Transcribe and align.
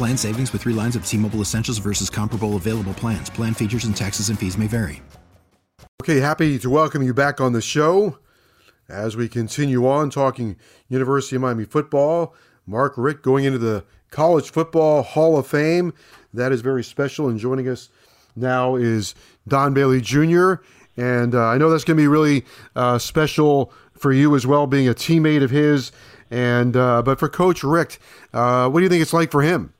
Plan 0.00 0.16
savings 0.16 0.50
with 0.50 0.62
three 0.62 0.72
lines 0.72 0.96
of 0.96 1.04
T 1.04 1.18
Mobile 1.18 1.42
Essentials 1.42 1.76
versus 1.76 2.08
comparable 2.08 2.56
available 2.56 2.94
plans. 2.94 3.28
Plan 3.28 3.52
features 3.52 3.84
and 3.84 3.94
taxes 3.94 4.30
and 4.30 4.38
fees 4.38 4.56
may 4.56 4.66
vary. 4.66 5.02
Okay, 6.00 6.20
happy 6.20 6.58
to 6.58 6.70
welcome 6.70 7.02
you 7.02 7.12
back 7.12 7.38
on 7.38 7.52
the 7.52 7.60
show 7.60 8.18
as 8.88 9.14
we 9.14 9.28
continue 9.28 9.86
on 9.86 10.08
talking 10.08 10.56
University 10.88 11.36
of 11.36 11.42
Miami 11.42 11.66
football. 11.66 12.34
Mark 12.66 12.94
Richt 12.96 13.20
going 13.20 13.44
into 13.44 13.58
the 13.58 13.84
College 14.10 14.48
Football 14.48 15.02
Hall 15.02 15.36
of 15.36 15.46
Fame. 15.46 15.92
That 16.32 16.50
is 16.50 16.62
very 16.62 16.82
special. 16.82 17.28
And 17.28 17.38
joining 17.38 17.68
us 17.68 17.90
now 18.34 18.76
is 18.76 19.14
Don 19.48 19.74
Bailey 19.74 20.00
Jr. 20.00 20.54
And 20.96 21.34
uh, 21.34 21.44
I 21.44 21.58
know 21.58 21.68
that's 21.68 21.84
going 21.84 21.98
to 21.98 22.02
be 22.02 22.08
really 22.08 22.46
uh, 22.74 22.96
special 22.96 23.70
for 23.98 24.14
you 24.14 24.34
as 24.34 24.46
well, 24.46 24.66
being 24.66 24.88
a 24.88 24.94
teammate 24.94 25.42
of 25.42 25.50
his. 25.50 25.92
And 26.30 26.74
uh, 26.74 27.02
but 27.02 27.18
for 27.18 27.28
Coach 27.28 27.62
Richt, 27.62 27.98
uh, 28.32 28.70
what 28.70 28.80
do 28.80 28.84
you 28.84 28.88
think 28.88 29.02
it's 29.02 29.12
like 29.12 29.30
for 29.30 29.42
him? 29.42 29.74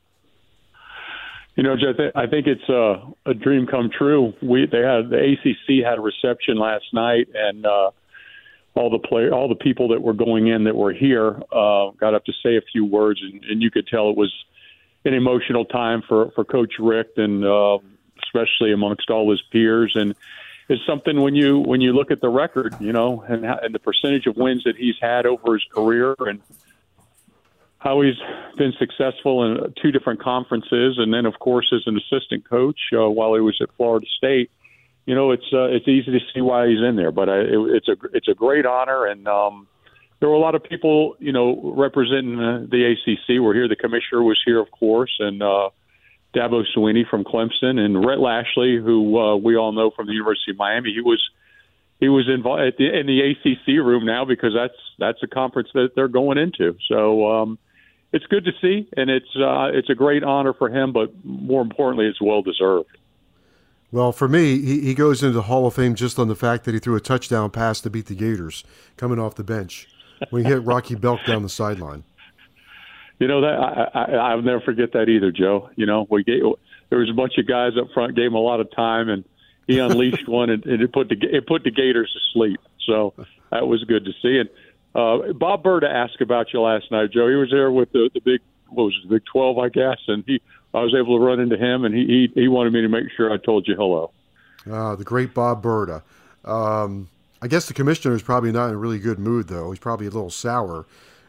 You 1.60 1.64
know, 1.64 1.76
I 2.14 2.26
think 2.26 2.46
it's 2.46 2.66
a, 2.70 3.02
a 3.26 3.34
dream 3.34 3.66
come 3.66 3.90
true. 3.90 4.32
We 4.40 4.64
they 4.64 4.78
had 4.78 5.10
the 5.10 5.36
ACC 5.36 5.84
had 5.84 5.98
a 5.98 6.00
reception 6.00 6.56
last 6.56 6.86
night, 6.94 7.28
and 7.34 7.66
uh, 7.66 7.90
all 8.74 8.88
the 8.88 8.98
play 8.98 9.28
all 9.28 9.46
the 9.46 9.54
people 9.56 9.88
that 9.88 10.00
were 10.00 10.14
going 10.14 10.46
in 10.46 10.64
that 10.64 10.74
were 10.74 10.94
here 10.94 11.38
uh, 11.52 11.90
got 12.00 12.14
up 12.14 12.24
to 12.24 12.32
say 12.42 12.56
a 12.56 12.62
few 12.72 12.86
words, 12.86 13.20
and, 13.20 13.44
and 13.44 13.60
you 13.60 13.70
could 13.70 13.86
tell 13.88 14.08
it 14.08 14.16
was 14.16 14.32
an 15.04 15.12
emotional 15.12 15.66
time 15.66 16.02
for 16.08 16.30
for 16.30 16.46
Coach 16.46 16.72
Richt, 16.78 17.18
and 17.18 17.44
uh, 17.44 17.76
especially 18.22 18.72
amongst 18.72 19.10
all 19.10 19.30
his 19.30 19.42
peers. 19.52 19.92
And 19.94 20.14
it's 20.70 20.80
something 20.86 21.20
when 21.20 21.34
you 21.34 21.58
when 21.58 21.82
you 21.82 21.92
look 21.92 22.10
at 22.10 22.22
the 22.22 22.30
record, 22.30 22.74
you 22.80 22.94
know, 22.94 23.22
and, 23.28 23.44
and 23.44 23.74
the 23.74 23.80
percentage 23.80 24.26
of 24.26 24.38
wins 24.38 24.64
that 24.64 24.76
he's 24.76 24.96
had 24.98 25.26
over 25.26 25.52
his 25.52 25.64
career, 25.74 26.14
and 26.20 26.40
how 27.80 28.02
he's 28.02 28.14
been 28.58 28.72
successful 28.78 29.42
in 29.42 29.74
two 29.82 29.90
different 29.90 30.22
conferences, 30.22 30.96
and 30.98 31.12
then 31.12 31.26
of 31.26 31.38
course 31.40 31.72
as 31.74 31.80
an 31.86 31.96
assistant 31.98 32.48
coach 32.48 32.78
uh, 32.92 33.08
while 33.08 33.34
he 33.34 33.40
was 33.40 33.58
at 33.60 33.70
Florida 33.76 34.06
State. 34.16 34.50
You 35.06 35.14
know, 35.14 35.32
it's 35.32 35.50
uh, 35.52 35.64
it's 35.64 35.88
easy 35.88 36.12
to 36.12 36.20
see 36.32 36.42
why 36.42 36.68
he's 36.68 36.78
in 36.78 36.96
there, 36.96 37.10
but 37.10 37.28
I, 37.30 37.38
it, 37.38 37.58
it's 37.74 37.88
a 37.88 37.96
it's 38.12 38.28
a 38.28 38.34
great 38.34 38.66
honor, 38.66 39.06
and 39.06 39.26
um, 39.26 39.66
there 40.20 40.28
were 40.28 40.34
a 40.34 40.38
lot 40.40 40.54
of 40.54 40.62
people, 40.62 41.16
you 41.18 41.32
know, 41.32 41.72
representing 41.74 42.36
the, 42.36 42.68
the 42.70 42.92
ACC. 42.92 43.42
We're 43.42 43.54
here. 43.54 43.66
The 43.66 43.76
commissioner 43.76 44.22
was 44.22 44.38
here, 44.44 44.60
of 44.60 44.70
course, 44.70 45.16
and 45.18 45.42
uh, 45.42 45.70
Dabo 46.36 46.64
Swinney 46.76 47.08
from 47.08 47.24
Clemson, 47.24 47.78
and 47.78 48.04
Rhett 48.04 48.20
Lashlee, 48.20 48.78
who 48.78 49.18
uh, 49.18 49.36
we 49.36 49.56
all 49.56 49.72
know 49.72 49.90
from 49.90 50.06
the 50.06 50.12
University 50.12 50.50
of 50.50 50.58
Miami. 50.58 50.92
He 50.94 51.00
was 51.00 51.22
he 51.98 52.10
was 52.10 52.28
involved 52.28 52.78
in 52.78 53.06
the 53.06 53.20
ACC 53.30 53.68
room 53.68 54.04
now 54.04 54.26
because 54.26 54.52
that's 54.54 54.78
that's 54.98 55.22
a 55.22 55.26
conference 55.26 55.70
that 55.72 55.92
they're 55.96 56.08
going 56.08 56.36
into. 56.36 56.76
So. 56.86 57.26
um 57.26 57.58
it's 58.12 58.26
good 58.26 58.44
to 58.44 58.52
see, 58.60 58.88
and 58.96 59.10
it's 59.10 59.36
uh, 59.36 59.70
it's 59.72 59.88
a 59.90 59.94
great 59.94 60.24
honor 60.24 60.52
for 60.52 60.68
him. 60.68 60.92
But 60.92 61.12
more 61.24 61.62
importantly, 61.62 62.06
it's 62.06 62.20
well 62.20 62.42
deserved. 62.42 62.96
Well, 63.92 64.12
for 64.12 64.28
me, 64.28 64.60
he, 64.60 64.80
he 64.80 64.94
goes 64.94 65.22
into 65.22 65.34
the 65.34 65.42
Hall 65.42 65.66
of 65.66 65.74
Fame 65.74 65.94
just 65.94 66.18
on 66.18 66.28
the 66.28 66.36
fact 66.36 66.64
that 66.64 66.74
he 66.74 66.80
threw 66.80 66.94
a 66.94 67.00
touchdown 67.00 67.50
pass 67.50 67.80
to 67.80 67.90
beat 67.90 68.06
the 68.06 68.14
Gators 68.14 68.62
coming 68.96 69.18
off 69.18 69.34
the 69.34 69.44
bench 69.44 69.88
when 70.30 70.44
he 70.44 70.50
hit 70.50 70.62
Rocky 70.64 70.94
Belk 70.94 71.24
down 71.26 71.42
the 71.42 71.48
sideline. 71.48 72.04
You 73.18 73.28
know 73.28 73.40
that 73.42 73.54
I, 73.54 73.98
I 73.98 74.04
I'll 74.32 74.42
never 74.42 74.60
forget 74.60 74.92
that 74.92 75.08
either, 75.08 75.30
Joe. 75.30 75.70
You 75.76 75.86
know 75.86 76.06
we 76.08 76.24
gave, 76.24 76.42
there 76.88 76.98
was 76.98 77.10
a 77.10 77.14
bunch 77.14 77.38
of 77.38 77.46
guys 77.46 77.72
up 77.80 77.88
front 77.92 78.16
gave 78.16 78.26
him 78.26 78.34
a 78.34 78.40
lot 78.40 78.60
of 78.60 78.70
time, 78.72 79.08
and 79.08 79.24
he 79.66 79.78
unleashed 79.78 80.28
one, 80.28 80.50
and, 80.50 80.64
and 80.66 80.82
it 80.82 80.92
put 80.92 81.08
the 81.08 81.16
it 81.20 81.46
put 81.46 81.64
the 81.64 81.70
Gators 81.70 82.10
to 82.12 82.20
sleep. 82.32 82.60
So 82.86 83.14
that 83.50 83.66
was 83.66 83.84
good 83.84 84.04
to 84.04 84.12
see. 84.22 84.38
And 84.38 84.48
uh, 84.94 85.32
Bob 85.32 85.62
Burda 85.62 85.88
asked 85.88 86.20
about 86.20 86.52
you 86.52 86.60
last 86.60 86.90
night, 86.90 87.12
Joe. 87.12 87.28
He 87.28 87.36
was 87.36 87.50
there 87.50 87.70
with 87.70 87.92
the, 87.92 88.10
the 88.12 88.20
big, 88.20 88.40
what 88.68 88.84
was 88.84 88.94
it, 89.02 89.08
the 89.08 89.16
Big 89.16 89.24
12, 89.32 89.58
I 89.58 89.68
guess, 89.68 89.98
and 90.08 90.24
he, 90.26 90.40
I 90.74 90.82
was 90.82 90.94
able 90.94 91.18
to 91.18 91.24
run 91.24 91.40
into 91.40 91.56
him, 91.56 91.84
and 91.84 91.94
he, 91.94 92.28
he, 92.34 92.42
he 92.42 92.48
wanted 92.48 92.72
me 92.72 92.82
to 92.82 92.88
make 92.88 93.04
sure 93.16 93.32
I 93.32 93.36
told 93.36 93.66
you 93.68 93.76
hello. 93.76 94.10
Ah, 94.70 94.96
the 94.96 95.04
great 95.04 95.32
Bob 95.32 95.62
Burda. 95.62 96.02
Um, 96.44 97.08
I 97.42 97.48
guess 97.48 97.66
the 97.66 97.74
commissioner 97.74 98.14
is 98.14 98.22
probably 98.22 98.52
not 98.52 98.68
in 98.68 98.74
a 98.74 98.78
really 98.78 98.98
good 98.98 99.18
mood, 99.18 99.48
though. 99.48 99.70
He's 99.70 99.78
probably 99.78 100.06
a 100.06 100.10
little 100.10 100.30
sour 100.30 100.86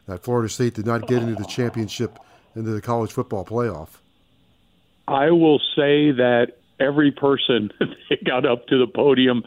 that 0.07 0.23
Florida 0.23 0.49
State 0.49 0.73
did 0.73 0.85
not 0.85 1.07
get 1.07 1.21
into 1.21 1.35
the 1.35 1.45
championship, 1.45 2.19
into 2.55 2.71
the 2.71 2.81
college 2.81 3.11
football 3.11 3.45
playoff. 3.45 3.89
I 5.07 5.31
will 5.31 5.59
say 5.75 6.11
that 6.11 6.57
every 6.79 7.11
person 7.11 7.71
that 7.79 8.23
got 8.25 8.45
up 8.45 8.67
to 8.67 8.77
the 8.77 8.87
podium, 8.87 9.43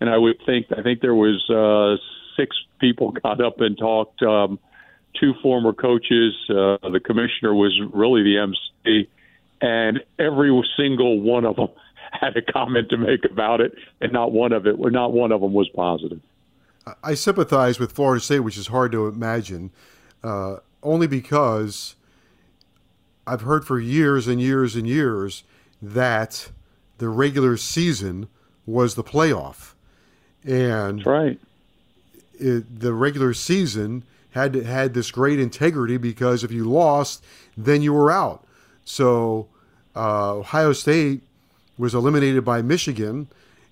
and 0.00 0.08
I 0.08 0.16
would 0.16 0.36
think, 0.46 0.66
I 0.76 0.82
think 0.82 1.00
there 1.00 1.14
was 1.14 1.48
uh, 1.50 2.02
six 2.36 2.56
people 2.78 3.12
got 3.12 3.40
up 3.40 3.60
and 3.60 3.76
talked. 3.76 4.22
Um, 4.22 4.58
two 5.20 5.34
former 5.42 5.72
coaches. 5.72 6.34
Uh, 6.48 6.78
the 6.90 7.00
commissioner 7.02 7.54
was 7.54 7.78
really 7.92 8.22
the 8.22 8.38
MC, 8.38 9.08
and 9.60 10.00
every 10.18 10.50
single 10.76 11.20
one 11.20 11.44
of 11.44 11.56
them 11.56 11.68
had 12.12 12.36
a 12.36 12.42
comment 12.42 12.88
to 12.90 12.96
make 12.96 13.24
about 13.24 13.60
it, 13.60 13.72
and 14.00 14.12
not 14.12 14.32
one 14.32 14.52
of 14.52 14.66
it, 14.66 14.76
not 14.78 15.12
one 15.12 15.32
of 15.32 15.40
them 15.40 15.52
was 15.52 15.68
positive. 15.70 16.20
I 17.02 17.14
sympathize 17.14 17.80
with 17.80 17.92
Florida 17.92 18.22
State, 18.22 18.40
which 18.40 18.56
is 18.56 18.68
hard 18.68 18.92
to 18.92 19.08
imagine, 19.08 19.72
uh, 20.22 20.58
only 20.84 21.08
because 21.08 21.96
I've 23.26 23.40
heard 23.40 23.66
for 23.66 23.80
years 23.80 24.28
and 24.28 24.40
years 24.40 24.76
and 24.76 24.86
years 24.86 25.42
that 25.82 26.50
the 26.98 27.08
regular 27.08 27.56
season 27.56 28.28
was 28.66 28.94
the 28.94 29.02
playoff, 29.02 29.74
and 30.44 31.00
That's 31.00 31.06
right 31.06 31.40
it, 32.38 32.80
the 32.80 32.92
regular 32.92 33.34
season 33.34 34.04
had 34.30 34.54
had 34.54 34.94
this 34.94 35.10
great 35.10 35.40
integrity 35.40 35.96
because 35.96 36.44
if 36.44 36.52
you 36.52 36.68
lost, 36.68 37.24
then 37.56 37.82
you 37.82 37.92
were 37.92 38.10
out. 38.10 38.44
So 38.84 39.48
uh, 39.94 40.36
Ohio 40.36 40.72
State 40.72 41.22
was 41.78 41.94
eliminated 41.94 42.44
by 42.44 42.62
Michigan, 42.62 43.28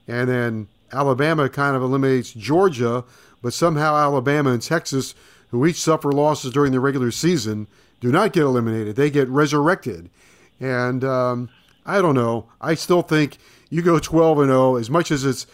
and 0.09 0.29
then 0.29 0.69
Alabama 0.93 1.49
kind 1.49 1.77
of 1.77 1.83
eliminates 1.83 2.33
Georgia, 2.33 3.05
but 3.43 3.53
somehow 3.53 3.97
Alabama 3.97 4.51
and 4.51 4.63
Texas, 4.63 5.15
who 5.51 5.67
each 5.67 5.81
suffer 5.81 6.13
losses 6.13 6.53
during 6.53 6.73
the 6.73 6.81
regular 6.81 7.11
season, 7.11 7.67
do 8.01 8.11
not 8.11 8.33
get 8.33 8.43
eliminated. 8.43 8.97
They 8.97 9.11
get 9.11 9.29
resurrected. 9.29 10.11
And 10.61 11.05
um, 11.05 11.49
I 11.85 12.01
don't 12.01 12.15
know. 12.15 12.47
I 12.61 12.75
still 12.75 13.03
think 13.03 13.39
you 13.71 13.83
go 13.83 13.99
12 13.99 14.41
and 14.41 14.49
0. 14.49 14.77
As 14.77 14.91
much 14.91 15.11
as 15.11 15.25
it 15.25 15.47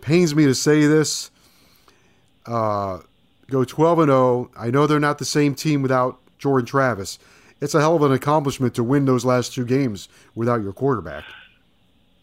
pains 0.00 0.34
me 0.34 0.44
to 0.44 0.54
say 0.54 0.86
this, 0.86 1.30
uh, 2.48 3.00
go 3.50 3.64
12 3.64 3.98
and 4.00 4.08
0. 4.08 4.50
I 4.56 4.70
know 4.70 4.86
they're 4.86 4.98
not 4.98 5.18
the 5.18 5.24
same 5.24 5.54
team 5.54 5.82
without 5.82 6.18
Jordan 6.38 6.66
Travis. 6.66 7.18
It's 7.60 7.74
a 7.74 7.80
hell 7.80 7.96
of 7.96 8.02
an 8.02 8.12
accomplishment 8.12 8.74
to 8.76 8.84
win 8.84 9.04
those 9.04 9.24
last 9.24 9.52
two 9.52 9.64
games 9.64 10.08
without 10.34 10.62
your 10.62 10.72
quarterback. 10.72 11.24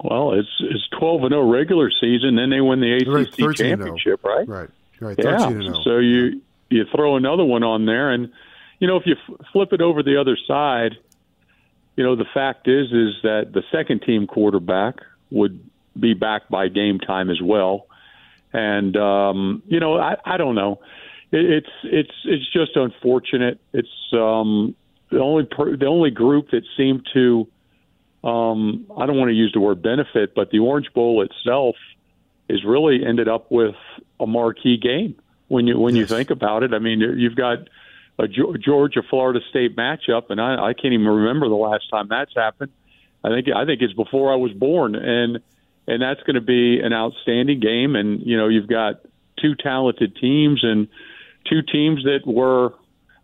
Well, 0.04 0.34
it's 0.34 0.50
it's 0.60 0.88
12 1.00 1.24
and 1.24 1.32
0 1.32 1.50
regular 1.50 1.90
season, 1.90 2.36
then 2.36 2.50
they 2.50 2.62
win 2.62 2.80
the 2.80 2.94
ACC 2.94 3.40
right, 3.40 3.56
championship, 3.56 4.24
right? 4.24 4.48
Right. 4.48 4.70
Right. 5.00 5.16
Yeah. 5.18 5.50
So 5.84 5.98
you 5.98 6.42
you 6.70 6.86
throw 6.96 7.18
another 7.18 7.44
one 7.44 7.64
on 7.64 7.86
there, 7.86 8.12
and 8.12 8.32
you 8.80 8.88
know 8.88 8.96
if 8.98 9.04
you 9.06 9.16
f- 9.28 9.46
flip 9.52 9.74
it 9.74 9.82
over 9.82 10.04
the 10.04 10.20
other 10.20 10.38
side, 10.48 10.98
you 11.96 12.04
know 12.04 12.16
the 12.16 12.26
fact 12.34 12.68
is 12.68 12.88
is 12.88 13.16
that 13.24 13.52
the 13.54 13.64
second 13.72 14.04
team 14.04 14.26
quarterback 14.26 14.96
would 15.32 15.60
be 16.00 16.14
back 16.14 16.48
by 16.50 16.70
game 16.70 17.00
time 17.00 17.30
as 17.30 17.42
well 17.42 17.88
and 18.56 18.96
um, 18.96 19.64
you 19.68 19.80
know, 19.80 19.98
I, 20.00 20.16
I 20.26 20.38
don't 20.38 20.56
know. 20.56 20.80
It, 21.32 21.46
it's 21.46 21.70
it's 21.84 22.16
it's 22.24 22.54
just 22.54 22.76
unfortunate. 22.76 23.60
It's 23.74 23.90
um, 24.14 24.76
the 25.12 25.20
only 25.20 25.44
per, 25.44 25.76
the 25.76 25.88
only 25.88 26.12
group 26.12 26.52
that 26.52 26.64
seemed 26.78 27.06
to 27.14 27.48
um, 28.24 28.88
I 28.98 29.06
don't 29.06 29.18
want 29.18 29.30
to 29.30 29.36
use 29.36 29.52
the 29.54 29.60
word 29.60 29.82
benefit, 29.82 30.34
but 30.34 30.52
the 30.52 30.60
Orange 30.60 30.92
Bowl 30.94 31.22
itself 31.22 31.76
is 32.48 32.64
really 32.64 33.06
ended 33.06 33.28
up 33.28 33.52
with 33.52 33.76
a 34.20 34.26
marquee 34.26 34.78
game 34.78 35.16
when 35.48 35.68
you 35.68 35.78
when 35.78 35.96
yes. 35.96 36.10
you 36.10 36.16
think 36.16 36.30
about 36.30 36.64
it. 36.64 36.74
I 36.74 36.80
mean, 36.80 37.02
you've 37.02 37.36
got 37.36 37.60
a 38.18 38.28
Georgia 38.28 39.02
Florida 39.10 39.42
State 39.50 39.76
matchup, 39.76 40.30
and 40.30 40.40
I, 40.40 40.70
I 40.70 40.74
can't 40.74 40.94
even 40.94 41.08
remember 41.08 41.50
the 41.50 41.56
last 41.56 41.90
time 41.90 42.08
that's 42.10 42.34
happened. 42.34 42.72
I 43.24 43.30
think 43.30 43.48
I 43.54 43.66
think 43.66 43.82
it's 43.82 43.94
before 43.94 44.32
I 44.32 44.38
was 44.38 44.54
born, 44.54 44.96
and 44.96 45.40
and 45.88 46.02
that's 46.02 46.22
going 46.22 46.36
to 46.36 46.42
be 46.42 46.80
an 46.80 46.94
outstanding 46.94 47.60
game. 47.60 47.96
And 47.96 48.22
you 48.22 48.38
know, 48.38 48.48
you've 48.48 48.68
got 48.68 49.02
two 49.42 49.56
talented 49.56 50.16
teams 50.16 50.64
and 50.64 50.88
two 51.50 51.62
teams 51.62 52.04
that 52.04 52.22
were 52.26 52.74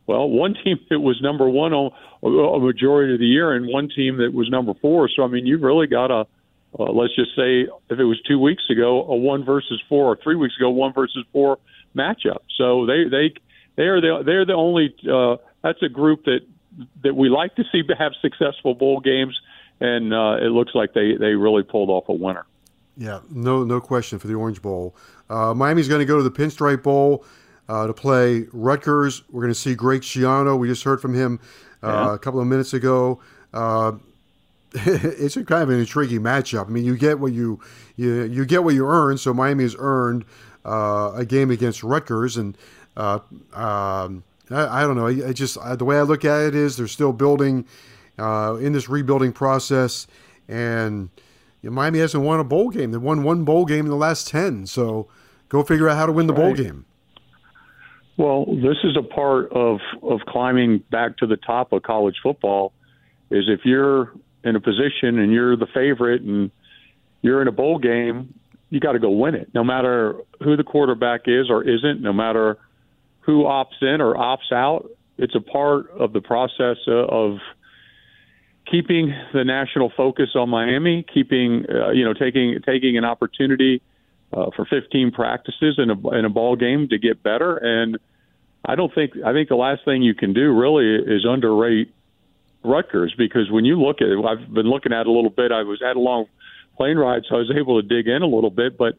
well, 0.08 0.30
one 0.30 0.56
team 0.64 0.80
that 0.90 1.00
was 1.00 1.22
number 1.22 1.50
one 1.50 1.74
a, 1.74 2.28
a 2.28 2.60
majority 2.60 3.14
of 3.14 3.20
the 3.20 3.26
year, 3.26 3.54
and 3.54 3.68
one 3.68 3.90
team 3.90 4.18
that 4.18 4.34
was 4.34 4.50
number 4.50 4.74
four. 4.82 5.10
So 5.16 5.24
I 5.24 5.28
mean, 5.28 5.46
you've 5.46 5.62
really 5.62 5.88
got 5.88 6.12
a 6.12 6.28
uh, 6.80 6.92
let's 6.92 7.16
just 7.16 7.36
say 7.36 7.68
if 7.90 8.00
it 8.00 8.06
was 8.06 8.22
two 8.28 8.40
weeks 8.40 8.64
ago, 8.70 9.04
a 9.04 9.16
one 9.16 9.44
versus 9.44 9.82
four, 9.90 10.14
or 10.14 10.18
three 10.24 10.36
weeks 10.36 10.56
ago, 10.58 10.70
one 10.70 10.94
versus 10.94 11.26
four 11.34 11.58
matchup. 11.96 12.40
So 12.58 12.86
they 12.86 13.06
they 13.10 13.34
they 13.76 13.84
are 13.84 14.00
the 14.00 14.24
they're 14.26 14.46
the 14.46 14.54
only 14.54 14.96
uh, 15.12 15.38
that's 15.64 15.82
a 15.84 15.90
group 15.90 16.26
that 16.26 16.40
that 17.04 17.16
we 17.16 17.30
like 17.30 17.56
to 17.56 17.64
see 17.72 17.84
have 17.98 18.14
successful 18.22 18.74
bowl 18.74 19.02
games, 19.02 19.38
and 19.80 20.14
uh, 20.14 20.38
it 20.40 20.52
looks 20.52 20.74
like 20.74 20.94
they 20.94 21.16
they 21.20 21.34
really 21.34 21.64
pulled 21.64 21.90
off 21.90 22.08
a 22.08 22.14
winner. 22.14 22.46
Yeah, 23.02 23.22
no 23.32 23.64
no 23.64 23.82
question 23.82 24.20
for 24.20 24.28
the 24.28 24.36
Orange 24.36 24.62
Bowl. 24.62 24.96
Uh, 25.28 25.56
Miami's 25.56 25.88
going 25.88 26.02
to 26.02 26.06
go 26.06 26.18
to 26.18 26.24
the 26.24 26.30
Pinstripe 26.30 26.84
Bowl 26.84 27.26
uh, 27.68 27.88
to 27.88 27.94
play 27.94 28.46
Rutgers. 28.54 29.24
We're 29.32 29.42
going 29.42 29.52
to 29.52 29.60
see 29.60 29.74
Greg 29.74 30.02
Schiano. 30.02 30.56
We 30.56 30.68
just 30.68 30.84
heard 30.84 31.02
from 31.02 31.16
him 31.16 31.40
uh, 31.82 31.88
yeah. 31.88 32.14
a 32.14 32.20
couple 32.20 32.40
of 32.40 32.46
minutes 32.46 32.74
ago. 32.74 33.20
Uh, 33.56 33.94
it's 34.74 35.36
a 35.36 35.44
kind 35.44 35.64
of 35.64 35.72
an 35.72 35.80
intriguing 35.80 36.20
matchup. 36.20 36.68
I 36.68 36.70
mean, 36.70 36.86
you 36.86 36.96
get 36.96 37.20
what 37.20 37.34
you 37.34 37.60
you, 37.96 38.22
you 38.26 38.46
get 38.46 38.64
what 38.64 38.76
you 38.76 38.86
earn. 38.86 39.18
So 39.18 39.34
Miami 39.34 39.64
has 39.64 39.76
earned 39.80 40.24
uh, 40.64 41.14
a 41.16 41.26
game 41.26 41.50
against 41.50 41.82
Rutgers, 41.82 42.38
and 42.38 42.56
uh, 42.96 43.18
um, 43.54 44.24
I, 44.52 44.68
I, 44.68 44.82
don't 44.82 44.96
know. 44.96 45.08
I, 45.08 45.30
I 45.30 45.34
just 45.34 45.58
I, 45.58 45.76
the 45.76 45.86
way 45.86 45.98
I 45.98 46.04
look 46.04 46.24
at 46.24 46.42
it 46.42 46.54
is 46.54 46.78
they're 46.78 46.88
still 46.88 47.14
building 47.14 47.66
uh, 48.20 48.58
in 48.62 48.74
this 48.74 48.90
rebuilding 48.90 49.34
process, 49.34 50.06
and 50.48 51.10
you 51.62 51.70
know, 51.70 51.76
Miami 51.76 52.00
hasn't 52.00 52.24
won 52.24 52.40
a 52.40 52.44
bowl 52.44 52.70
game. 52.70 52.92
They 52.92 52.98
won 52.98 53.24
one 53.24 53.44
bowl 53.44 53.66
game 53.66 53.86
in 53.86 53.92
the 53.92 53.96
last 53.96 54.28
ten. 54.28 54.66
So 54.66 55.08
go 55.50 55.64
figure 55.64 55.90
out 55.90 55.98
how 55.98 56.06
to 56.06 56.12
win 56.12 56.28
the 56.28 56.34
right. 56.34 56.42
bowl 56.42 56.54
game. 56.54 56.86
Well, 58.18 58.46
this 58.46 58.78
is 58.84 58.98
a 58.98 59.04
part 59.04 59.52
of 59.52 59.80
of 60.04 60.22
climbing 60.28 60.84
back 60.92 61.18
to 61.18 61.28
the 61.28 61.38
top 61.38 61.72
of 61.72 61.84
college 61.84 62.18
football. 62.22 62.74
Is 63.30 63.46
if 63.48 63.62
you're 63.64 64.12
in 64.44 64.56
a 64.56 64.60
position 64.60 65.20
and 65.20 65.32
you're 65.32 65.56
the 65.56 65.68
favorite 65.74 66.22
and 66.22 66.52
you're 67.22 67.42
in 67.42 67.48
a 67.48 67.52
bowl 67.52 67.78
game, 67.78 68.34
you 68.70 68.80
got 68.80 68.94
to 68.94 69.00
go 69.00 69.12
win 69.12 69.36
it, 69.36 69.50
no 69.54 69.64
matter 69.64 70.16
who 70.44 70.58
the 70.58 70.64
quarterback 70.64 71.22
is 71.28 71.50
or 71.50 71.64
isn't, 71.64 72.02
no 72.02 72.12
matter 72.12 72.58
who 73.22 73.44
opts 73.44 73.82
in 73.82 74.02
or 74.02 74.16
opts 74.16 74.52
out. 74.52 74.90
It's 75.18 75.36
a 75.36 75.42
part 75.42 75.92
of 75.92 76.14
the 76.14 76.22
process 76.22 76.78
of 76.88 77.38
keeping 78.72 79.14
the 79.34 79.44
national 79.44 79.92
focus 79.96 80.30
on 80.36 80.50
Miami, 80.50 81.06
keeping 81.14 81.66
uh, 81.70 81.92
you 81.92 82.06
know 82.06 82.14
taking 82.14 82.60
taking 82.66 82.98
an 82.98 83.04
opportunity 83.04 83.82
uh, 84.34 84.50
for 84.56 84.66
15 84.66 85.12
practices 85.12 85.78
in 85.78 85.90
a 85.90 86.10
in 86.18 86.26
a 86.26 86.30
ball 86.30 86.56
game 86.56 86.88
to 86.88 86.98
get 86.98 87.22
better. 87.22 87.58
And 87.58 88.00
I 88.66 88.76
don't 88.76 88.94
think 88.96 89.12
I 89.26 89.34
think 89.34 89.50
the 89.50 89.56
last 89.56 89.84
thing 89.84 90.02
you 90.02 90.16
can 90.16 90.34
do 90.34 90.54
really 90.58 90.96
is 90.96 91.26
underrate 91.26 91.94
Rutgers 92.64 93.14
because 93.18 93.52
when 93.52 93.66
you 93.66 93.82
look 93.82 94.02
at 94.02 94.08
it, 94.08 94.24
I've 94.24 94.54
been 94.54 94.70
looking 94.70 94.94
at 94.94 95.02
it 95.02 95.08
a 95.08 95.12
little 95.12 95.32
bit. 95.32 95.52
I 95.52 95.64
was 95.64 95.82
at 95.82 95.96
a 95.96 96.00
long 96.00 96.26
plane 96.78 96.98
ride, 96.98 97.24
so 97.28 97.36
I 97.36 97.40
was 97.40 97.52
able 97.56 97.82
to 97.82 97.88
dig 97.88 98.08
in 98.08 98.22
a 98.22 98.28
little 98.28 98.50
bit. 98.50 98.78
But 98.78 98.96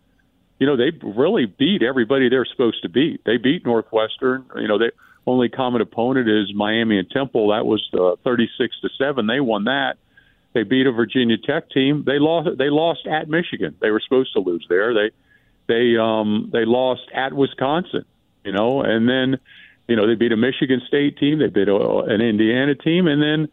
you 0.58 0.66
know, 0.66 0.76
they 0.76 0.92
really 1.02 1.46
beat 1.46 1.82
everybody 1.82 2.28
they're 2.28 2.44
supposed 2.44 2.82
to 2.82 2.88
beat. 2.88 3.22
They 3.24 3.36
beat 3.36 3.64
Northwestern. 3.64 4.44
You 4.56 4.68
know, 4.68 4.78
they 4.78 4.90
only 5.26 5.48
common 5.48 5.80
opponent 5.80 6.28
is 6.28 6.52
Miami 6.54 6.98
and 6.98 7.08
Temple. 7.10 7.48
That 7.48 7.64
was 7.64 7.86
uh, 7.94 8.16
36 8.24 8.76
to 8.80 8.88
seven. 8.98 9.26
They 9.26 9.40
won 9.40 9.64
that. 9.64 9.96
They 10.52 10.64
beat 10.64 10.86
a 10.86 10.92
Virginia 10.92 11.38
Tech 11.38 11.70
team. 11.70 12.04
They 12.04 12.18
lost. 12.18 12.58
They 12.58 12.68
lost 12.68 13.06
at 13.06 13.28
Michigan. 13.28 13.76
They 13.80 13.90
were 13.90 14.00
supposed 14.00 14.32
to 14.34 14.40
lose 14.40 14.66
there. 14.68 14.92
They 14.92 15.10
they 15.66 15.96
um 15.96 16.50
they 16.52 16.64
lost 16.64 17.02
at 17.14 17.32
Wisconsin. 17.32 18.04
You 18.44 18.52
know, 18.52 18.82
and 18.82 19.08
then 19.08 19.38
you 19.88 19.96
know 19.96 20.06
they 20.06 20.14
beat 20.14 20.32
a 20.32 20.36
Michigan 20.36 20.82
State 20.86 21.16
team. 21.18 21.38
They 21.38 21.46
beat 21.46 21.68
a, 21.68 21.76
an 21.76 22.20
Indiana 22.20 22.74
team, 22.74 23.06
and 23.06 23.22
then 23.22 23.48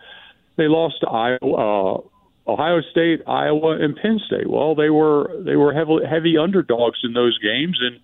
they 0.58 0.68
lost 0.68 0.96
to 1.02 1.08
Iowa. 1.08 1.96
Uh, 1.96 2.02
Ohio 2.48 2.82
State, 2.82 3.22
Iowa, 3.28 3.78
and 3.80 3.96
Penn 3.96 4.20
State. 4.26 4.50
Well, 4.50 4.74
they 4.74 4.90
were 4.90 5.32
they 5.46 5.56
were 5.56 5.72
heavy 5.72 6.00
heavy 6.10 6.38
underdogs 6.38 7.00
in 7.04 7.14
those 7.14 7.38
games, 7.38 7.78
and 7.80 8.00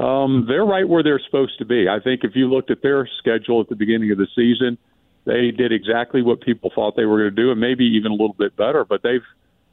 um, 0.00 0.46
they're 0.48 0.64
right 0.64 0.88
where 0.88 1.02
they're 1.02 1.20
supposed 1.24 1.58
to 1.58 1.66
be. 1.66 1.86
I 1.88 2.00
think 2.00 2.24
if 2.24 2.32
you 2.34 2.48
looked 2.48 2.70
at 2.70 2.82
their 2.82 3.08
schedule 3.18 3.60
at 3.60 3.68
the 3.68 3.76
beginning 3.76 4.10
of 4.12 4.18
the 4.18 4.28
season, 4.34 4.78
they 5.26 5.50
did 5.50 5.72
exactly 5.72 6.22
what 6.22 6.40
people 6.40 6.70
thought 6.74 6.96
they 6.96 7.04
were 7.04 7.18
going 7.18 7.34
to 7.34 7.42
do, 7.42 7.50
and 7.50 7.60
maybe 7.60 7.84
even 7.84 8.10
a 8.10 8.14
little 8.14 8.36
bit 8.38 8.56
better. 8.56 8.84
But 8.84 9.02
they've 9.02 9.24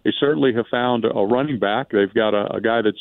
they 0.04 0.12
certainly 0.20 0.54
have 0.54 0.66
found 0.70 1.06
a 1.06 1.10
running 1.10 1.60
back. 1.60 1.92
They've 1.92 2.14
got 2.14 2.34
a, 2.34 2.56
a 2.56 2.62
guy 2.62 2.82
that's 2.82 2.98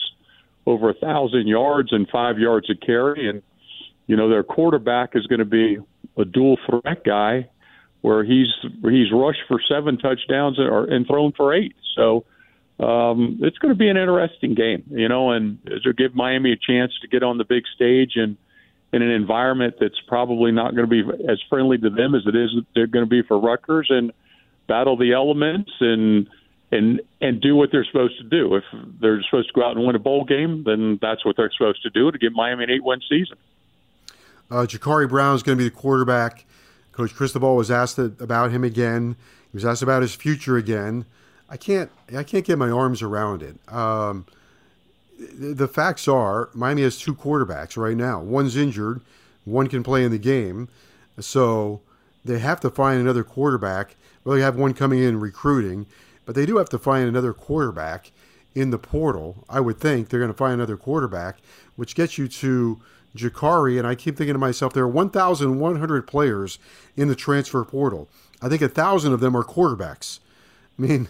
over 0.66 0.90
a 0.90 0.94
thousand 0.94 1.48
yards 1.48 1.92
and 1.92 2.08
five 2.08 2.38
yards 2.38 2.70
of 2.70 2.78
carry, 2.80 3.28
and 3.28 3.42
you 4.06 4.16
know 4.16 4.28
their 4.28 4.44
quarterback 4.44 5.10
is 5.14 5.26
going 5.26 5.40
to 5.40 5.44
be 5.44 5.78
a 6.16 6.24
dual 6.24 6.58
threat 6.68 7.04
guy 7.04 7.48
where 8.02 8.22
he's 8.24 8.48
he's 8.82 9.10
rushed 9.12 9.42
for 9.48 9.60
seven 9.68 9.98
touchdowns 9.98 10.60
or, 10.60 10.84
and 10.84 11.08
thrown 11.08 11.32
for 11.32 11.52
eight. 11.52 11.74
So 11.96 12.24
um, 12.78 13.38
it's 13.42 13.58
going 13.58 13.72
to 13.72 13.78
be 13.78 13.88
an 13.88 13.96
interesting 13.96 14.54
game, 14.54 14.84
you 14.90 15.08
know, 15.08 15.30
and 15.30 15.58
to 15.84 15.92
give 15.92 16.14
Miami 16.14 16.52
a 16.52 16.56
chance 16.56 16.92
to 17.00 17.08
get 17.08 17.22
on 17.22 17.38
the 17.38 17.44
big 17.44 17.64
stage 17.74 18.12
and 18.16 18.36
in 18.92 19.02
an 19.02 19.10
environment 19.10 19.74
that's 19.80 20.00
probably 20.06 20.52
not 20.52 20.74
going 20.74 20.88
to 20.88 21.02
be 21.02 21.28
as 21.28 21.38
friendly 21.48 21.76
to 21.78 21.90
them 21.90 22.14
as 22.14 22.22
it 22.26 22.36
is 22.36 22.54
they're 22.74 22.86
going 22.86 23.04
to 23.04 23.08
be 23.08 23.22
for 23.22 23.38
Rutgers 23.38 23.88
and 23.90 24.12
battle 24.68 24.96
the 24.96 25.12
elements 25.12 25.70
and 25.80 26.28
and 26.70 27.00
and 27.20 27.40
do 27.40 27.54
what 27.56 27.70
they're 27.72 27.84
supposed 27.84 28.18
to 28.18 28.24
do. 28.24 28.56
If 28.56 28.64
they're 29.00 29.22
supposed 29.22 29.48
to 29.48 29.54
go 29.54 29.66
out 29.66 29.76
and 29.76 29.86
win 29.86 29.96
a 29.96 30.00
bowl 30.00 30.24
game, 30.24 30.64
then 30.64 30.98
that's 31.00 31.24
what 31.24 31.36
they're 31.36 31.50
supposed 31.50 31.82
to 31.82 31.90
do 31.90 32.10
to 32.10 32.18
give 32.18 32.32
Miami 32.32 32.64
an 32.64 32.70
eight-win 32.70 33.00
season. 33.08 33.36
Uh, 34.50 34.66
Jacurri 34.66 35.08
Brown 35.08 35.34
is 35.34 35.42
going 35.42 35.58
to 35.58 35.64
be 35.64 35.68
the 35.68 35.74
quarterback 35.74 36.46
Coach 36.96 37.14
Cristobal 37.14 37.56
was 37.56 37.70
asked 37.70 37.98
about 37.98 38.50
him 38.52 38.64
again. 38.64 39.16
He 39.52 39.56
was 39.56 39.66
asked 39.66 39.82
about 39.82 40.00
his 40.00 40.14
future 40.14 40.56
again. 40.56 41.04
I 41.48 41.56
can't 41.56 41.90
I 42.14 42.22
can't 42.22 42.44
get 42.44 42.58
my 42.58 42.70
arms 42.70 43.02
around 43.02 43.42
it. 43.42 43.56
Um, 43.72 44.26
the, 45.18 45.68
facts 45.68 46.08
are 46.08 46.50
Miami 46.52 46.82
has 46.82 46.98
two 46.98 47.14
quarterbacks 47.14 47.76
right 47.76 47.96
now. 47.96 48.20
One's 48.20 48.56
injured, 48.56 49.00
one 49.44 49.66
can 49.68 49.82
play 49.82 50.04
in 50.04 50.10
the 50.10 50.18
game, 50.18 50.68
so 51.18 51.80
they 52.24 52.38
have 52.38 52.60
to 52.60 52.70
find 52.70 53.00
another 53.00 53.24
quarterback. 53.24 53.96
Well, 54.24 54.36
they 54.36 54.42
have 54.42 54.56
one 54.56 54.74
coming 54.74 55.02
in 55.02 55.18
recruiting, 55.18 55.86
but 56.26 56.34
they 56.34 56.44
do 56.44 56.58
have 56.58 56.68
to 56.70 56.78
find 56.78 57.08
another 57.08 57.32
quarterback 57.32 58.10
in 58.54 58.70
the 58.70 58.78
portal. 58.78 59.44
I 59.48 59.60
would 59.60 59.78
think 59.78 60.08
they're 60.08 60.20
going 60.20 60.32
to 60.32 60.36
find 60.36 60.54
another 60.54 60.76
quarterback, 60.76 61.38
which 61.76 61.94
gets 61.94 62.18
you 62.18 62.28
to 62.28 62.80
Jacurri, 63.16 63.78
and 63.78 63.86
I 63.86 63.94
keep 63.94 64.16
thinking 64.16 64.34
to 64.34 64.38
myself, 64.38 64.72
there 64.72 64.84
are 64.84 64.88
1,100 64.88 66.06
players 66.06 66.58
in 66.96 67.08
the 67.08 67.14
transfer 67.14 67.64
portal. 67.64 68.08
I 68.42 68.48
think 68.48 68.62
a 68.62 68.68
thousand 68.68 69.12
of 69.12 69.20
them 69.20 69.36
are 69.36 69.44
quarterbacks. 69.44 70.20
I 70.78 70.82
mean, 70.82 71.08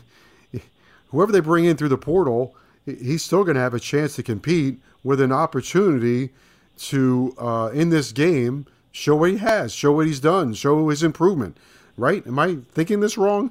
whoever 1.09 1.33
they 1.33 1.41
bring 1.41 1.65
in 1.65 1.77
through 1.77 1.89
the 1.89 1.99
portal, 1.99 2.55
he's 2.85 3.23
still 3.23 3.45
going 3.45 3.57
to 3.57 3.61
have 3.61 3.75
a 3.75 3.81
chance 3.81 4.17
to 4.17 4.23
compete 4.23 4.79
with 5.03 5.21
an 5.21 5.33
opportunity 5.33 6.31
to, 6.79 7.35
uh, 7.39 7.71
in 7.73 7.91
this 7.91 8.13
game, 8.13 8.67
show 8.93 9.17
what 9.17 9.31
he 9.31 9.39
has, 9.39 9.73
show 9.73 9.93
what 9.93 10.07
he's 10.07 10.21
done, 10.21 10.55
show 10.55 10.89
his 10.89 11.03
improvement. 11.03 11.57
Right? 11.99 12.27
Am 12.27 12.39
I 12.39 12.59
thinking 12.73 13.01
this 13.01 13.17
wrong? 13.17 13.51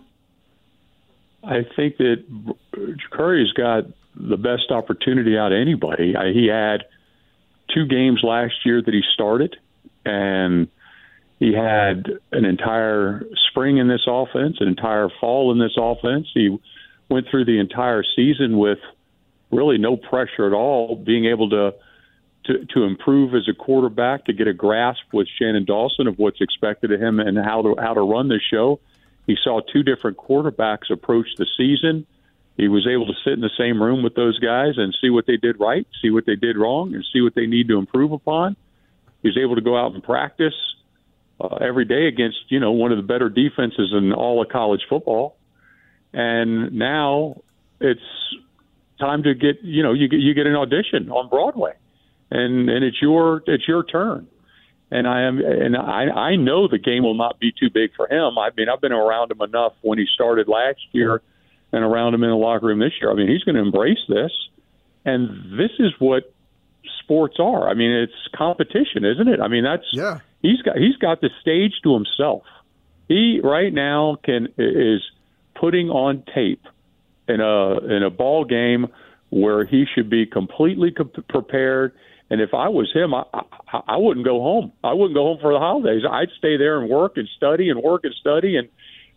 I 1.43 1.65
think 1.75 1.97
that 1.97 2.23
Curry's 3.11 3.51
got 3.53 3.85
the 4.15 4.37
best 4.37 4.71
opportunity 4.71 5.37
out 5.37 5.51
of 5.51 5.59
anybody. 5.59 6.13
He 6.33 6.47
had 6.47 6.85
two 7.73 7.85
games 7.85 8.21
last 8.23 8.53
year 8.63 8.81
that 8.81 8.93
he 8.93 9.01
started, 9.13 9.55
and 10.05 10.67
he 11.39 11.53
had 11.53 12.07
an 12.31 12.45
entire 12.45 13.25
spring 13.49 13.77
in 13.77 13.87
this 13.87 14.05
offense, 14.07 14.57
an 14.59 14.67
entire 14.67 15.09
fall 15.19 15.51
in 15.51 15.59
this 15.59 15.75
offense. 15.77 16.27
He 16.33 16.57
went 17.09 17.27
through 17.29 17.45
the 17.45 17.59
entire 17.59 18.03
season 18.15 18.57
with 18.57 18.79
really 19.51 19.77
no 19.77 19.97
pressure 19.97 20.47
at 20.47 20.53
all, 20.53 20.95
being 20.95 21.25
able 21.25 21.49
to 21.51 21.73
to, 22.45 22.63
to 22.75 22.83
improve 22.83 23.33
as 23.33 23.47
a 23.49 23.55
quarterback, 23.55 24.25
to 24.25 24.33
get 24.33 24.47
a 24.47 24.53
grasp 24.53 25.01
with 25.11 25.27
Shannon 25.39 25.65
Dawson 25.65 26.05
of 26.05 26.19
what's 26.19 26.41
expected 26.41 26.91
of 26.91 27.01
him 27.01 27.19
and 27.19 27.37
how 27.37 27.63
to 27.63 27.75
how 27.81 27.93
to 27.93 28.01
run 28.01 28.27
the 28.27 28.39
show. 28.51 28.79
He 29.25 29.35
saw 29.43 29.61
two 29.61 29.81
different 29.81 30.17
quarterbacks 30.17 30.91
approach 30.91 31.27
the 31.37 31.47
season 31.57 32.05
he 32.57 32.69
was 32.69 32.87
able 32.87 33.05
to 33.07 33.13
sit 33.23 33.33
in 33.33 33.41
the 33.41 33.49
same 33.57 33.81
room 33.81 34.01
with 34.01 34.15
those 34.15 34.39
guys 34.39 34.77
and 34.77 34.95
see 35.01 35.09
what 35.09 35.25
they 35.25 35.35
did 35.35 35.59
right, 35.59 35.85
see 36.01 36.09
what 36.09 36.25
they 36.25 36.35
did 36.35 36.57
wrong, 36.57 36.93
and 36.93 37.03
see 37.11 37.21
what 37.21 37.35
they 37.35 37.47
need 37.47 37.67
to 37.67 37.77
improve 37.77 38.11
upon. 38.13 38.55
He 39.21 39.29
was 39.29 39.37
able 39.37 39.55
to 39.55 39.61
go 39.61 39.77
out 39.77 39.93
and 39.93 40.01
practice 40.01 40.53
uh, 41.39 41.55
every 41.55 41.83
day 41.83 42.07
against 42.07 42.37
you 42.49 42.59
know 42.61 42.71
one 42.71 42.91
of 42.91 42.97
the 42.97 43.03
better 43.03 43.29
defenses 43.29 43.93
in 43.93 44.13
all 44.13 44.41
of 44.41 44.47
college 44.49 44.81
football, 44.89 45.35
and 46.15 46.71
now 46.73 47.41
it's 47.81 47.99
time 48.99 49.23
to 49.23 49.33
get 49.35 49.61
you 49.61 49.83
know 49.83 49.91
you 49.93 50.07
get 50.07 50.19
you 50.21 50.33
get 50.33 50.47
an 50.47 50.55
audition 50.55 51.11
on 51.11 51.29
Broadway, 51.29 51.73
and 52.31 52.69
and 52.69 52.83
it's 52.85 53.01
your 53.01 53.43
it's 53.45 53.67
your 53.67 53.83
turn, 53.83 54.27
and 54.89 55.07
I 55.07 55.23
am 55.23 55.39
and 55.39 55.75
I 55.75 56.03
I 56.09 56.35
know 56.37 56.67
the 56.67 56.77
game 56.79 57.03
will 57.03 57.13
not 57.15 57.39
be 57.39 57.51
too 57.51 57.69
big 57.69 57.91
for 57.95 58.07
him. 58.07 58.37
I 58.37 58.49
mean 58.55 58.69
I've 58.69 58.81
been 58.81 58.93
around 58.93 59.31
him 59.31 59.41
enough 59.41 59.73
when 59.81 59.97
he 59.99 60.05
started 60.13 60.47
last 60.47 60.79
year, 60.93 61.21
and 61.73 61.83
around 61.83 62.13
him 62.13 62.23
in 62.23 62.29
the 62.29 62.35
locker 62.37 62.67
room 62.67 62.79
this 62.79 62.93
year. 63.01 63.11
I 63.11 63.15
mean 63.15 63.27
he's 63.27 63.43
going 63.43 63.55
to 63.55 63.61
embrace 63.61 63.99
this, 64.07 64.31
and 65.03 65.59
this 65.59 65.71
is 65.79 65.91
what 65.99 66.31
sports 67.03 67.35
are. 67.39 67.67
I 67.69 67.73
mean 67.73 67.91
it's 67.91 68.13
competition, 68.35 69.03
isn't 69.03 69.27
it? 69.27 69.41
I 69.41 69.49
mean 69.49 69.65
that's 69.65 69.85
Yeah. 69.91 70.19
he's 70.41 70.61
got 70.61 70.77
he's 70.77 70.95
got 70.95 71.19
the 71.19 71.29
stage 71.41 71.73
to 71.83 71.93
himself. 71.93 72.43
He 73.09 73.41
right 73.43 73.73
now 73.73 74.17
can 74.23 74.47
is 74.57 75.01
putting 75.59 75.89
on 75.89 76.23
tape 76.33 76.63
in 77.27 77.41
a 77.41 77.77
in 77.95 78.03
a 78.03 78.09
ball 78.09 78.45
game 78.45 78.87
where 79.29 79.65
he 79.65 79.85
should 79.93 80.09
be 80.09 80.25
completely 80.25 80.91
co- 80.91 81.09
prepared. 81.29 81.93
And 82.29 82.41
if 82.41 82.53
I 82.53 82.69
was 82.69 82.91
him, 82.93 83.13
I, 83.13 83.23
I 83.33 83.81
I 83.87 83.97
wouldn't 83.97 84.25
go 84.25 84.41
home. 84.41 84.71
I 84.83 84.93
wouldn't 84.93 85.15
go 85.15 85.23
home 85.23 85.37
for 85.41 85.53
the 85.53 85.59
holidays. 85.59 86.03
I'd 86.09 86.29
stay 86.37 86.57
there 86.57 86.79
and 86.79 86.89
work 86.89 87.17
and 87.17 87.27
study 87.35 87.69
and 87.69 87.81
work 87.81 88.01
and 88.03 88.13
study 88.19 88.57
and 88.57 88.69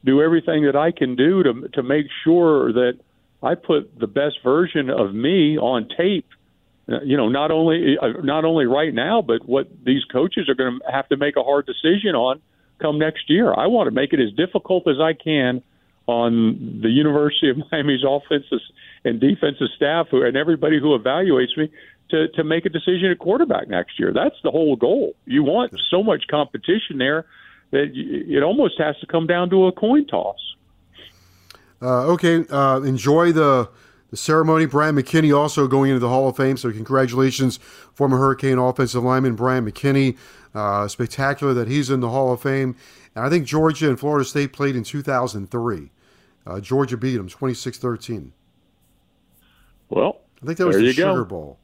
do 0.04 0.22
everything 0.22 0.64
that 0.64 0.76
I 0.76 0.90
can 0.90 1.16
do 1.16 1.42
to 1.42 1.68
to 1.74 1.82
make 1.82 2.06
sure 2.24 2.72
that 2.72 2.98
I 3.42 3.54
put 3.54 3.98
the 3.98 4.06
best 4.06 4.38
version 4.42 4.90
of 4.90 5.14
me 5.14 5.58
on 5.58 5.88
tape 5.96 6.26
uh, 6.90 7.00
you 7.02 7.16
know, 7.16 7.28
not 7.28 7.50
only 7.50 7.98
uh, 8.00 8.20
not 8.22 8.44
only 8.44 8.64
right 8.64 8.94
now, 8.94 9.20
but 9.20 9.46
what 9.46 9.68
these 9.84 10.04
coaches 10.04 10.48
are 10.48 10.54
going 10.54 10.78
to 10.80 10.90
have 10.90 11.08
to 11.08 11.16
make 11.16 11.36
a 11.36 11.42
hard 11.42 11.66
decision 11.66 12.14
on 12.14 12.40
come 12.80 12.98
next 12.98 13.28
year. 13.28 13.52
I 13.52 13.66
want 13.66 13.88
to 13.88 13.90
make 13.90 14.12
it 14.12 14.20
as 14.20 14.32
difficult 14.32 14.88
as 14.88 14.96
I 14.98 15.12
can 15.12 15.62
on 16.08 16.80
the 16.82 16.88
University 16.88 17.50
of 17.50 17.58
Miami's 17.70 18.02
offensive 18.02 18.60
and 19.04 19.20
defensive 19.20 19.68
staff 19.76 20.08
who, 20.10 20.24
and 20.24 20.36
everybody 20.36 20.80
who 20.80 20.98
evaluates 20.98 21.56
me 21.56 21.70
to 22.10 22.28
to 22.28 22.42
make 22.42 22.64
a 22.64 22.70
decision 22.70 23.10
at 23.10 23.18
quarterback 23.18 23.68
next 23.68 23.98
year. 23.98 24.12
That's 24.12 24.34
the 24.42 24.50
whole 24.50 24.74
goal. 24.74 25.14
You 25.26 25.44
want 25.44 25.78
so 25.90 26.02
much 26.02 26.24
competition 26.28 26.98
there 26.98 27.26
that 27.70 27.92
it 27.94 28.42
almost 28.42 28.78
has 28.78 28.98
to 29.00 29.06
come 29.06 29.26
down 29.26 29.50
to 29.50 29.66
a 29.66 29.72
coin 29.72 30.06
toss. 30.06 30.38
Uh, 31.80 32.06
okay, 32.06 32.44
uh, 32.48 32.80
enjoy 32.80 33.30
the 33.30 33.68
the 34.10 34.16
ceremony. 34.16 34.64
Bryant 34.64 34.96
McKinnie 34.96 35.36
also 35.36 35.68
going 35.68 35.90
into 35.90 36.00
the 36.00 36.08
Hall 36.08 36.26
of 36.28 36.36
Fame, 36.36 36.56
so 36.56 36.72
congratulations, 36.72 37.58
former 37.92 38.16
Hurricane 38.16 38.56
offensive 38.56 39.04
lineman 39.04 39.36
Bryant 39.36 39.68
McKinnie. 39.68 40.16
Uh, 40.54 40.88
spectacular 40.88 41.52
that 41.52 41.68
he's 41.68 41.90
in 41.90 42.00
the 42.00 42.08
Hall 42.08 42.32
of 42.32 42.40
Fame. 42.40 42.74
And 43.14 43.24
I 43.24 43.28
think 43.28 43.46
Georgia 43.46 43.86
and 43.88 44.00
Florida 44.00 44.24
State 44.24 44.52
played 44.52 44.74
in 44.74 44.82
2003. 44.82 45.90
Uh, 46.48 46.60
Georgia 46.60 46.96
beat 46.96 47.16
them 47.16 47.28
26 47.28 47.76
13. 47.78 48.32
Well, 49.90 50.20
I 50.42 50.46
think 50.46 50.58
that 50.58 50.66
was 50.66 50.76
the 50.76 50.84
you 50.84 50.94
go. 50.94 51.12
Sugar 51.12 51.24
Bowl. 51.24 51.58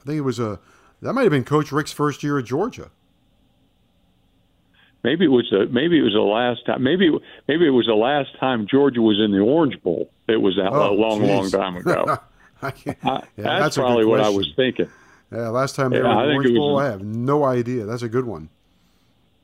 I 0.00 0.04
think 0.04 0.18
it 0.18 0.22
was 0.22 0.38
a 0.40 0.58
that 1.02 1.12
might 1.12 1.22
have 1.22 1.30
been 1.30 1.44
Coach 1.44 1.70
Richt's 1.70 1.92
first 1.92 2.22
year 2.22 2.38
at 2.38 2.44
Georgia. 2.44 2.90
Maybe 5.04 5.24
it 5.26 5.28
was 5.28 5.46
the 5.50 5.66
maybe 5.70 5.98
it 5.98 6.02
was 6.02 6.14
the 6.14 6.20
last 6.20 6.66
time. 6.66 6.82
Maybe 6.82 7.10
maybe 7.46 7.66
it 7.66 7.70
was 7.70 7.86
the 7.86 7.94
last 7.94 8.30
time 8.40 8.66
Georgia 8.68 9.00
was 9.00 9.20
in 9.24 9.30
the 9.30 9.38
Orange 9.38 9.80
Bowl. 9.82 10.10
It 10.26 10.38
was 10.40 10.56
that 10.56 10.72
Oh, 10.72 10.90
a 10.90 10.94
long, 10.94 11.22
long 11.22 11.48
time 11.50 11.76
ago. 11.76 12.18
I 12.62 12.70
can't, 12.72 12.98
I, 13.04 13.10
Yeah, 13.36 13.44
that's, 13.44 13.60
that's 13.60 13.76
probably 13.76 14.04
what 14.06 14.20
I 14.20 14.30
was 14.30 14.52
thinking. 14.56 14.88
yeah, 15.30 15.48
last 15.50 15.76
time 15.76 15.90
they 15.90 15.98
Yeah, 15.98 16.02
were 16.16 16.30
in 16.30 16.36
Orange 16.36 16.54
Bowl, 16.56 16.78
I 16.78 16.86
have 16.86 17.02
no 17.04 17.44
idea. 17.44 17.84
That's 17.84 18.02
a 18.02 18.08
good 18.08 18.24
one. 18.24 18.48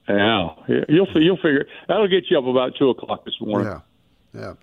Yeah, 0.08 0.48
you'll 0.88 1.06
you'll 1.14 1.36
figure 1.36 1.66
that'll 1.86 2.08
get 2.08 2.24
you 2.28 2.38
up 2.38 2.46
about 2.46 2.72
two 2.76 2.90
o'clock 2.90 3.24
this 3.24 3.36
morning. 3.40 3.68
Yeah, 3.68 3.80
yeah. 4.34 4.54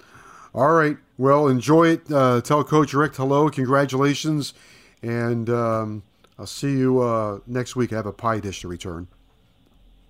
All 0.53 0.71
right. 0.73 0.97
Well, 1.17 1.47
enjoy 1.47 1.89
it. 1.89 2.11
Uh, 2.11 2.41
tell 2.41 2.63
Coach 2.63 2.93
Richt 2.93 3.15
hello. 3.17 3.49
Congratulations, 3.49 4.53
and 5.01 5.49
um, 5.49 6.03
I'll 6.37 6.47
see 6.47 6.71
you 6.71 7.01
uh, 7.01 7.39
next 7.45 7.75
week. 7.75 7.93
I 7.93 7.97
have 7.97 8.05
a 8.05 8.13
pie 8.13 8.39
dish 8.39 8.61
to 8.61 8.67
return. 8.67 9.07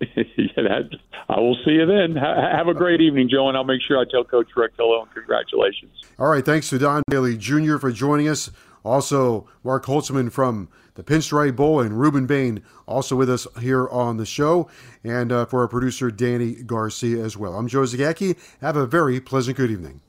yeah, 0.00 0.16
that, 0.56 0.88
I 1.28 1.38
will 1.40 1.56
see 1.64 1.72
you 1.72 1.84
then. 1.84 2.16
Ha- 2.16 2.56
have 2.56 2.68
a 2.68 2.74
great 2.74 3.00
evening, 3.00 3.28
Joe, 3.28 3.48
and 3.48 3.56
I'll 3.56 3.64
make 3.64 3.82
sure 3.82 3.98
I 3.98 4.04
tell 4.10 4.24
Coach 4.24 4.48
Richt 4.56 4.74
hello 4.78 5.02
and 5.02 5.12
congratulations. 5.12 5.92
All 6.18 6.28
right. 6.28 6.44
Thanks 6.44 6.70
to 6.70 6.78
Don 6.78 7.02
Bailey 7.08 7.36
Jr. 7.36 7.76
for 7.76 7.92
joining 7.92 8.28
us. 8.28 8.50
Also, 8.84 9.46
Mark 9.62 9.84
Holtzman 9.84 10.32
from 10.32 10.68
the 10.94 11.02
Pinstripe 11.02 11.56
Bowl 11.56 11.80
and 11.80 11.92
Rueben 11.92 12.26
Bain 12.26 12.62
also 12.86 13.16
with 13.16 13.30
us 13.30 13.46
here 13.60 13.88
on 13.88 14.16
the 14.16 14.26
show. 14.26 14.68
And 15.04 15.32
uh, 15.32 15.46
for 15.46 15.60
our 15.60 15.68
producer, 15.68 16.10
Danny 16.10 16.54
Garcia, 16.54 17.24
as 17.24 17.36
well. 17.36 17.54
I'm 17.54 17.68
Joe 17.68 17.82
Zagacki. 17.82 18.36
Have 18.60 18.76
a 18.76 18.86
very 18.86 19.20
pleasant 19.20 19.56
good 19.56 19.70
evening. 19.70 20.00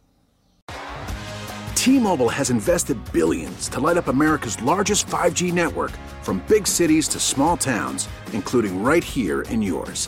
T-Mobile 1.75 2.29
has 2.29 2.51
invested 2.51 2.97
billions 3.11 3.67
to 3.69 3.79
light 3.79 3.97
up 3.97 4.07
America's 4.07 4.61
largest 4.61 5.07
5G 5.07 5.51
network 5.51 5.91
from 6.21 6.43
big 6.47 6.67
cities 6.67 7.07
to 7.07 7.19
small 7.19 7.57
towns, 7.57 8.07
including 8.33 8.83
right 8.83 9.03
here 9.03 9.41
in 9.43 9.63
yours. 9.63 10.07